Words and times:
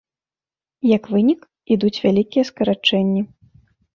Як 0.95 1.03
вынік, 1.15 1.41
ідуць 1.77 1.93
вялікія 2.07 2.43
скарачэнні. 2.51 3.21